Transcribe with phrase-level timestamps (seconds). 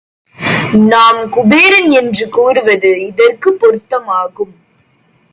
[0.73, 4.55] நாம் குபேரன் என்று கூறுவது இதற்குப் பொருத்தமாகும்.